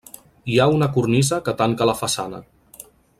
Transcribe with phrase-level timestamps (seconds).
[0.53, 2.41] Hi ha una cornisa que tanca la façana.